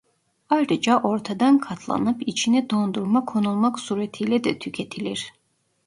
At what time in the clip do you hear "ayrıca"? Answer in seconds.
0.49-1.01